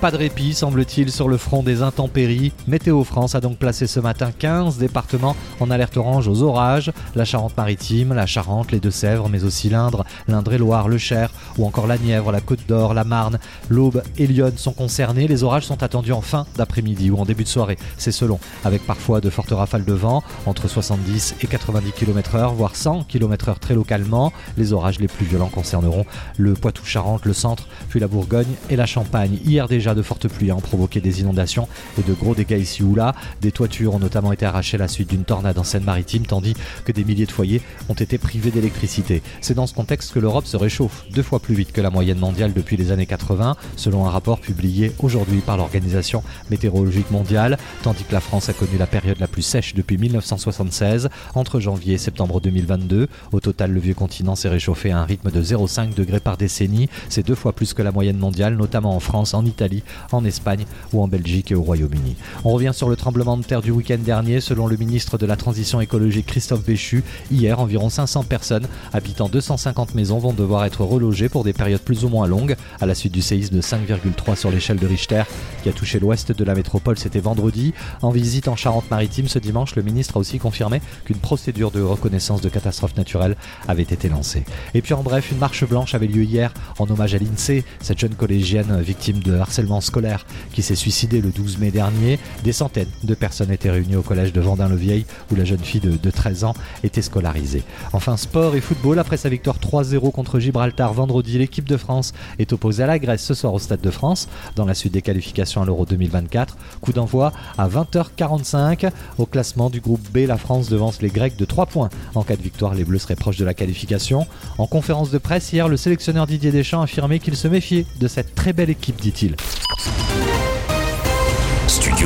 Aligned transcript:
Pas 0.00 0.12
de 0.12 0.16
répit, 0.16 0.54
semble-t-il, 0.54 1.10
sur 1.10 1.28
le 1.28 1.36
front 1.36 1.64
des 1.64 1.82
intempéries. 1.82 2.52
Météo 2.68 3.02
France 3.02 3.34
a 3.34 3.40
donc 3.40 3.58
placé 3.58 3.88
ce 3.88 3.98
matin 3.98 4.30
15 4.30 4.78
départements 4.78 5.34
en 5.58 5.72
alerte 5.72 5.96
orange 5.96 6.28
aux 6.28 6.44
orages. 6.44 6.92
La 7.16 7.24
Charente-Maritime, 7.24 8.14
la 8.14 8.24
Charente, 8.24 8.70
les 8.70 8.78
Deux-Sèvres, 8.78 9.28
mais 9.28 9.42
aussi 9.42 9.68
l'Indre, 9.68 10.04
l'Indre-et-Loire, 10.28 10.86
le 10.86 10.98
Cher 10.98 11.32
ou 11.58 11.66
encore 11.66 11.88
la 11.88 11.98
Nièvre, 11.98 12.30
la 12.30 12.40
Côte 12.40 12.60
d'Or, 12.68 12.94
la 12.94 13.02
Marne, 13.02 13.40
l'Aube 13.68 14.04
et 14.18 14.28
Lyon 14.28 14.52
sont 14.54 14.72
concernés. 14.72 15.26
Les 15.26 15.42
orages 15.42 15.66
sont 15.66 15.82
attendus 15.82 16.12
en 16.12 16.20
fin 16.20 16.46
d'après-midi 16.56 17.10
ou 17.10 17.18
en 17.18 17.24
début 17.24 17.42
de 17.42 17.48
soirée. 17.48 17.76
C'est 17.96 18.12
selon, 18.12 18.38
avec 18.64 18.86
parfois 18.86 19.20
de 19.20 19.30
fortes 19.30 19.50
rafales 19.50 19.84
de 19.84 19.94
vent, 19.94 20.22
entre 20.46 20.68
70 20.68 21.34
et 21.42 21.48
90 21.48 21.90
km/h, 21.90 22.54
voire 22.54 22.76
100 22.76 23.02
km/h 23.08 23.58
très 23.58 23.74
localement. 23.74 24.32
Les 24.56 24.72
orages 24.72 25.00
les 25.00 25.08
plus 25.08 25.26
violents 25.26 25.50
concerneront 25.52 26.06
le 26.36 26.54
Poitou-Charentes, 26.54 27.24
le 27.24 27.32
centre, 27.32 27.66
puis 27.88 27.98
la 27.98 28.06
Bourgogne 28.06 28.54
et 28.70 28.76
la 28.76 28.86
Champagne. 28.86 29.40
Hier 29.44 29.66
déjà, 29.66 29.87
de 29.94 30.02
fortes 30.02 30.28
pluies 30.28 30.52
ont 30.52 30.60
provoqué 30.60 31.00
des 31.00 31.20
inondations 31.20 31.68
et 31.98 32.02
de 32.02 32.12
gros 32.12 32.34
dégâts 32.34 32.58
ici 32.60 32.82
ou 32.82 32.94
là. 32.94 33.14
Des 33.40 33.52
toitures 33.52 33.94
ont 33.94 33.98
notamment 33.98 34.32
été 34.32 34.46
arrachées 34.46 34.76
à 34.76 34.80
la 34.80 34.88
suite 34.88 35.10
d'une 35.10 35.24
tornade 35.24 35.58
en 35.58 35.64
Seine-Maritime, 35.64 36.26
tandis 36.26 36.54
que 36.84 36.92
des 36.92 37.04
milliers 37.04 37.26
de 37.26 37.32
foyers 37.32 37.62
ont 37.88 37.94
été 37.94 38.18
privés 38.18 38.50
d'électricité. 38.50 39.22
C'est 39.40 39.54
dans 39.54 39.66
ce 39.66 39.74
contexte 39.74 40.12
que 40.12 40.18
l'Europe 40.18 40.46
se 40.46 40.56
réchauffe 40.56 41.04
deux 41.12 41.22
fois 41.22 41.40
plus 41.40 41.54
vite 41.54 41.72
que 41.72 41.80
la 41.80 41.90
moyenne 41.90 42.18
mondiale 42.18 42.52
depuis 42.52 42.76
les 42.76 42.92
années 42.92 43.06
80, 43.06 43.56
selon 43.76 44.06
un 44.06 44.10
rapport 44.10 44.40
publié 44.40 44.92
aujourd'hui 45.00 45.40
par 45.40 45.56
l'Organisation 45.56 46.22
météorologique 46.50 47.10
mondiale, 47.10 47.58
tandis 47.82 48.04
que 48.04 48.12
la 48.12 48.20
France 48.20 48.48
a 48.48 48.52
connu 48.52 48.78
la 48.78 48.86
période 48.86 49.18
la 49.18 49.28
plus 49.28 49.42
sèche 49.42 49.74
depuis 49.74 49.98
1976, 49.98 51.08
entre 51.34 51.60
janvier 51.60 51.94
et 51.94 51.98
septembre 51.98 52.40
2022. 52.40 53.08
Au 53.32 53.40
total, 53.40 53.72
le 53.72 53.80
vieux 53.80 53.94
continent 53.94 54.34
s'est 54.34 54.48
réchauffé 54.48 54.90
à 54.90 54.98
un 54.98 55.04
rythme 55.04 55.30
de 55.30 55.42
0,5 55.42 55.94
degrés 55.94 56.20
par 56.20 56.36
décennie. 56.36 56.88
C'est 57.08 57.26
deux 57.26 57.34
fois 57.34 57.52
plus 57.52 57.74
que 57.74 57.82
la 57.82 57.92
moyenne 57.92 58.18
mondiale, 58.18 58.56
notamment 58.56 58.94
en 58.94 59.00
France, 59.00 59.34
en 59.34 59.44
Italie, 59.44 59.77
en 60.12 60.24
Espagne 60.24 60.64
ou 60.92 61.02
en 61.02 61.08
Belgique 61.08 61.52
et 61.52 61.54
au 61.54 61.62
Royaume-Uni. 61.62 62.16
On 62.44 62.50
revient 62.50 62.72
sur 62.74 62.88
le 62.88 62.96
tremblement 62.96 63.36
de 63.36 63.42
terre 63.42 63.62
du 63.62 63.70
week-end 63.70 63.98
dernier. 63.98 64.40
Selon 64.40 64.66
le 64.66 64.76
ministre 64.76 65.18
de 65.18 65.26
la 65.26 65.36
Transition 65.36 65.80
écologique 65.80 66.26
Christophe 66.26 66.64
Béchu, 66.64 67.02
hier, 67.30 67.58
environ 67.60 67.90
500 67.90 68.24
personnes 68.24 68.66
habitant 68.92 69.28
250 69.28 69.94
maisons 69.94 70.18
vont 70.18 70.32
devoir 70.32 70.64
être 70.64 70.84
relogées 70.84 71.28
pour 71.28 71.44
des 71.44 71.52
périodes 71.52 71.80
plus 71.80 72.04
ou 72.04 72.08
moins 72.08 72.26
longues 72.26 72.56
à 72.80 72.86
la 72.86 72.94
suite 72.94 73.12
du 73.12 73.22
séisme 73.22 73.56
de 73.56 73.62
5,3 73.62 74.36
sur 74.36 74.50
l'échelle 74.50 74.78
de 74.78 74.86
Richter 74.86 75.22
qui 75.62 75.68
a 75.68 75.72
touché 75.72 75.98
l'ouest 75.98 76.32
de 76.32 76.44
la 76.44 76.54
métropole. 76.54 76.98
C'était 76.98 77.20
vendredi. 77.20 77.74
En 78.02 78.10
visite 78.10 78.48
en 78.48 78.56
Charente-Maritime 78.56 79.28
ce 79.28 79.38
dimanche, 79.38 79.76
le 79.76 79.82
ministre 79.82 80.16
a 80.16 80.20
aussi 80.20 80.38
confirmé 80.38 80.80
qu'une 81.04 81.18
procédure 81.18 81.70
de 81.70 81.80
reconnaissance 81.80 82.40
de 82.40 82.48
catastrophe 82.48 82.96
naturelle 82.96 83.36
avait 83.66 83.82
été 83.82 84.08
lancée. 84.08 84.44
Et 84.74 84.82
puis 84.82 84.94
en 84.94 85.02
bref, 85.02 85.30
une 85.30 85.38
marche 85.38 85.66
blanche 85.66 85.94
avait 85.94 86.06
lieu 86.06 86.22
hier 86.22 86.52
en 86.78 86.88
hommage 86.88 87.14
à 87.14 87.18
l'INSEE, 87.18 87.64
cette 87.80 87.98
jeune 87.98 88.14
collégienne 88.14 88.80
victime 88.80 89.18
de 89.20 89.34
harcèlement 89.34 89.67
scolaire 89.80 90.26
qui 90.52 90.62
s'est 90.62 90.74
suicidé 90.74 91.20
le 91.20 91.30
12 91.30 91.58
mai 91.58 91.70
dernier. 91.70 92.18
Des 92.44 92.52
centaines 92.52 92.88
de 93.04 93.14
personnes 93.14 93.50
étaient 93.50 93.70
réunies 93.70 93.96
au 93.96 94.02
collège 94.02 94.32
de 94.32 94.40
Vendin-le-Vieil 94.40 95.06
où 95.30 95.36
la 95.36 95.44
jeune 95.44 95.58
fille 95.60 95.80
de, 95.80 95.96
de 95.96 96.10
13 96.10 96.44
ans 96.44 96.54
était 96.82 97.02
scolarisée. 97.02 97.62
Enfin, 97.92 98.16
sport 98.16 98.54
et 98.54 98.60
football. 98.60 98.98
Après 98.98 99.16
sa 99.16 99.28
victoire 99.28 99.58
3-0 99.58 100.10
contre 100.10 100.38
Gibraltar 100.40 100.92
vendredi, 100.92 101.38
l'équipe 101.38 101.68
de 101.68 101.76
France 101.76 102.12
est 102.38 102.52
opposée 102.52 102.82
à 102.82 102.86
la 102.86 102.98
Grèce 102.98 103.24
ce 103.24 103.34
soir 103.34 103.54
au 103.54 103.58
Stade 103.58 103.80
de 103.80 103.90
France 103.90 104.28
dans 104.56 104.64
la 104.64 104.74
suite 104.74 104.92
des 104.92 105.02
qualifications 105.02 105.62
à 105.62 105.66
l'Euro 105.66 105.84
2024. 105.86 106.56
Coup 106.80 106.92
d'envoi 106.92 107.32
à 107.56 107.68
20h45. 107.68 108.90
Au 109.18 109.26
classement 109.26 109.70
du 109.70 109.80
groupe 109.80 110.06
B, 110.12 110.26
la 110.26 110.36
France 110.36 110.68
devance 110.68 111.02
les 111.02 111.10
Grecs 111.10 111.36
de 111.36 111.44
3 111.44 111.66
points. 111.66 111.88
En 112.14 112.22
cas 112.22 112.36
de 112.36 112.42
victoire, 112.42 112.74
les 112.74 112.84
Bleus 112.84 113.00
seraient 113.00 113.16
proches 113.16 113.36
de 113.36 113.44
la 113.44 113.54
qualification. 113.54 114.26
En 114.58 114.66
conférence 114.66 115.10
de 115.10 115.18
presse 115.18 115.52
hier, 115.52 115.68
le 115.68 115.76
sélectionneur 115.76 116.26
Didier 116.26 116.50
Deschamps 116.50 116.80
a 116.80 116.84
affirmé 116.84 117.18
qu'il 117.18 117.36
se 117.36 117.48
méfiait 117.48 117.86
de 118.00 118.08
cette 118.08 118.34
très 118.34 118.52
belle 118.52 118.70
équipe, 118.70 119.00
dit-il. 119.00 119.36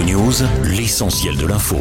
News, 0.00 0.42
l'essentiel 0.64 1.36
de 1.36 1.46
l'info. 1.46 1.76